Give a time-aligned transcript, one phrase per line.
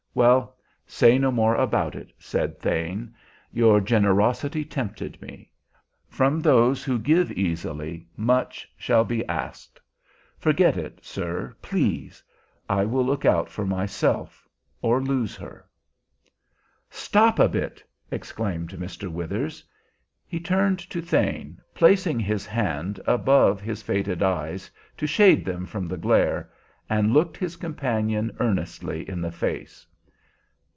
[0.13, 3.15] Well, say no more about it," said Thane.
[3.53, 5.51] "Your generosity tempted me.
[6.09, 9.79] From those who give easily much shall be asked.
[10.37, 12.21] Forget it, sir, please.
[12.67, 14.45] I will look out for myself,
[14.81, 15.69] or lose her."
[16.89, 17.81] "Stop a bit!"
[18.11, 19.09] exclaimed Mr.
[19.09, 19.63] Withers.
[20.27, 25.87] He turned to Thane, placing his hand above his faded eyes to shade them from
[25.87, 26.51] the glare,
[26.89, 29.87] and looked his companion earnestly in the face.